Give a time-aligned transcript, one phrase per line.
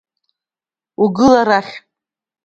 [1.03, 1.75] Угыл арахь!